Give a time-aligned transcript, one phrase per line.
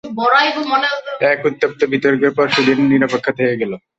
[1.31, 3.71] এক উত্তপ্ত বিতর্কের পর সুইডেন নিরপেক্ষ থেকে গেল।